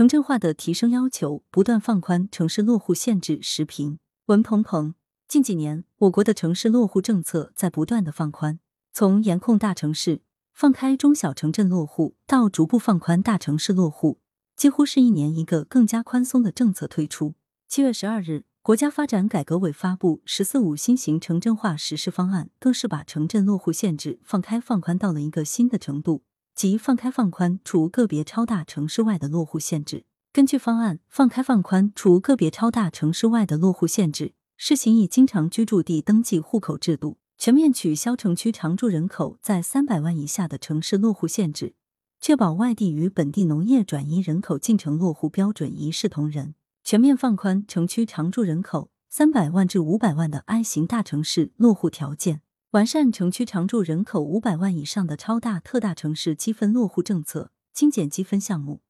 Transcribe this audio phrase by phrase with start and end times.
[0.00, 3.38] 城镇化的提升要求，不断放宽城市落户限制。
[3.42, 4.94] 时评文鹏鹏，
[5.28, 8.58] 近几年我国的城市落户政策在不断的放宽，
[8.94, 10.22] 从严控大城市、
[10.54, 14.18] 放开中小城镇落户，到逐步放宽大城市落户，
[14.56, 17.34] 几乎是一年一个更加宽松的政策推出。
[17.68, 26.22] 七月十二日，国家发展改革委发布《“十四五”新型城镇化实施方案》，更是把城镇落户限制放开放宽到了一个新的程度。
[26.60, 30.04] 即放开放宽除个别超大城市外的落户限制。
[30.30, 41.72] 根据方案，放开放宽除个别超大城市外的落户限制，试行以经常居住地登记户口制度，全面取消城区常住人口在三百万以下的城市落户限制，
[42.20, 46.54] 确保外地与本地农业转移人口进城落户标准一视同仁。
[46.84, 52.42] 全面放宽城区常住人口三百万至五百万的 I 型大城市落户条件。
[52.70, 58.80] 完善城区常住人口五百万以上的超大、特大城市积分落户政策，精简积分项目，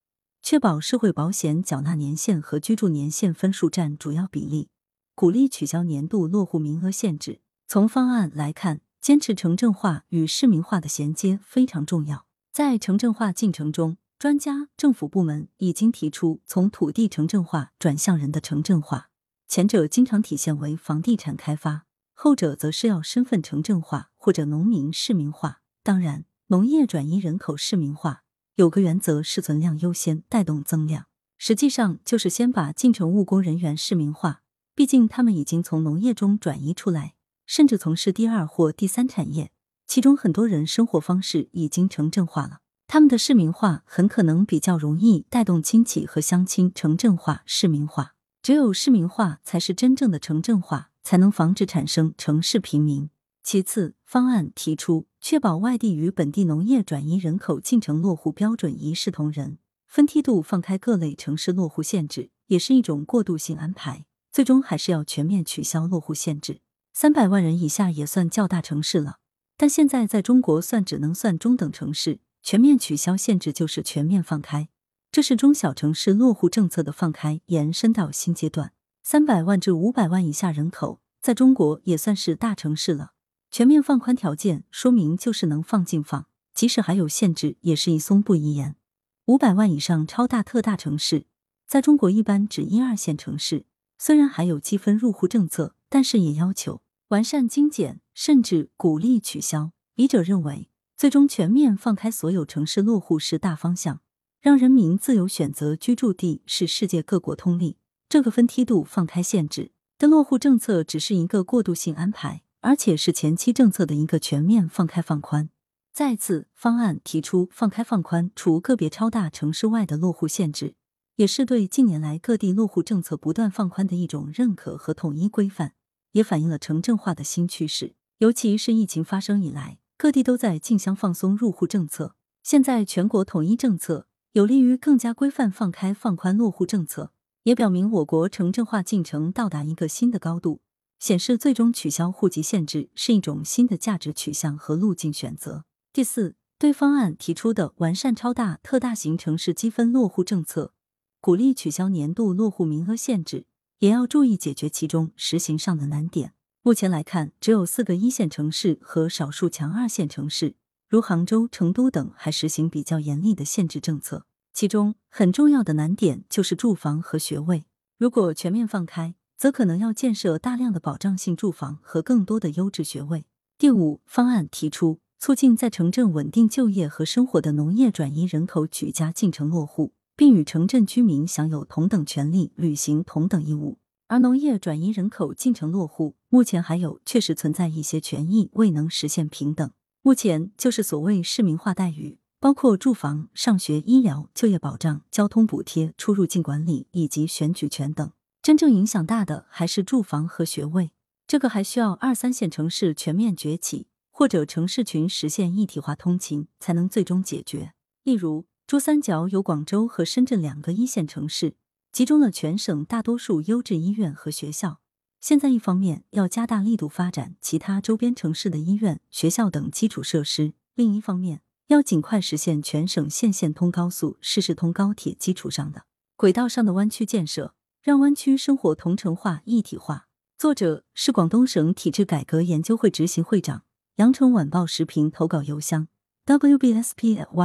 [0.42, 4.68] 确保社会保险缴纳年限和居住年限分数占主要比例，
[5.14, 7.40] 鼓励取消年度落户名额限制。
[7.66, 12.26] 从方案来看，坚持城镇化与市民化的衔接非常重要。
[12.52, 19.09] 在城镇化进程中，专家、政府部门已经提出从土地城镇化转向人的城镇化，
[19.48, 21.87] 前者经常体现为房地产开发。
[22.23, 25.63] 后者则是要身份城镇化或者农民市民化。
[25.82, 28.24] 当然，农业转移人口市民化
[28.57, 31.07] 有个原则是存量优先，带动增量。
[31.38, 34.43] 实际上就是先把进城务工人员市民化，
[34.74, 37.15] 毕竟他们已经从农业中转移出来，
[37.46, 39.51] 甚至从事第二或第三产业。
[39.87, 48.16] 其中很多人生活方式已经城镇化了，他们的市民化很可能比较容易带动亲戚和乡亲城镇化、市民化。
[48.43, 50.88] 只有市民化才是真正的城镇化。
[51.02, 53.10] 才能防止产生城市贫民。
[53.43, 64.04] 其次，方案提出确保外地与本地农业转移人口进城落户标准一视同仁，分梯度放开各类城市落户限制，也是一种过渡性安排。
[64.31, 66.60] 最终还是要全面取消落户限制。
[66.93, 69.17] 三百万人以下也算较大城市了，
[69.56, 72.21] 但现在在中国算只能算中等城市。
[72.43, 74.69] 全面取消限制就是全面放开，
[75.12, 78.72] 这是中小城市落户政策的放开延伸到新阶段。
[79.10, 83.10] 三百万至五百万以下人口，在中国也算是大城市了。
[83.50, 88.76] 全面放宽条件，说明就是能放尽放，即使还有限制，也是一松不一言。
[89.25, 91.26] 五百万以上超大特大城市，
[91.66, 93.66] 在中国一般指一二线城市。
[93.99, 99.72] 虽然还有积分入户政策，但是也要求完善精简，甚至鼓励取消。
[99.97, 104.03] 笔者认为，最终全面放开所有城市落户是大方向，
[104.41, 107.78] 让人民自由选择居住地是世界各国通例。
[108.10, 115.48] 这个分梯度放开限制的落户政策只是一个过渡性安排，而且是前期政策的一个全面放开放宽。
[115.93, 120.75] 再次，方案提出放开放宽除个别超大城市外的落户限制，
[121.15, 125.75] 也是对近年来各地落户政策不断放宽的一种认可和统一规范，
[126.10, 127.94] 也反映了城镇化的新趋势。
[128.19, 137.12] 尤其是疫情发生以来，各地都在竞相放松入户政策，现在全国统一政策，有利于更加规范放开放宽落户政策。
[137.45, 140.61] 也表明我国城镇化进程到达一个新的高度，
[140.99, 145.65] 显示最终取消户籍限制是一种新的价值取向和路径选择。
[145.93, 150.75] 第四，对方案提出的完善超大、特大型城市积分落户政策，
[151.21, 153.47] 鼓励取消年度落户名额限制，
[153.79, 156.34] 也要注意解决其中实行上的难点。
[156.62, 160.56] 目前来看，只有四个一线城市和少数强二线城市，
[160.87, 164.27] 如杭州、成都等，还实行比较严厉的限制政策。
[164.60, 167.65] 其中很重要的难点就是住房和学位。
[167.97, 173.25] 如果全面放开，则可能要建设大量的保障性住房和更多的优质学位。
[173.56, 183.78] 第五，方案提出促进在城镇稳定就业和生活的农业转移人口举家进城落户，并与城镇居民享有同等权利，履行同等义务。
[184.09, 189.70] 而农业转移人口进城落户，目前还有确实存在一些权益未能实现平等。
[190.03, 192.19] 目前就是所谓市民化待遇。
[192.41, 198.11] 包括住房、上学、医疗、就业保障、交通补贴、出入境管理以及选举权等，
[198.41, 200.93] 真正影响大的还是住房和学位。
[201.26, 207.75] 这个还需要二三线城市全面崛起，或者城市群实现一体化通勤，才能最终解决。
[208.05, 211.56] 例如，珠三角有广州和深圳两个一线城市，
[211.93, 214.81] 集中了全省大多数优质医院和学校。
[215.20, 221.43] 现在一方面要加大力度发展其他周边城市的医院、学校等基础设施，另一方面。
[221.70, 225.84] 要尽快实现全省县县通高速、市市通高铁基础上的
[226.17, 230.08] 轨道上的湾区建设，让湾区生活同城化、一体化。
[230.37, 233.62] 作者是广东省体制改革研究会执行会长。
[233.96, 235.87] 羊城晚报时评投稿邮箱
[236.26, 237.38] ：wbspycwb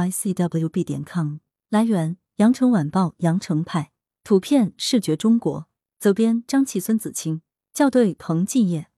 [0.84, 1.36] 点 com。
[1.68, 3.92] 来源：羊城晚报羊城派
[4.24, 5.68] 图片视觉中国
[6.00, 8.88] 责编张琪孙子清校对彭继业。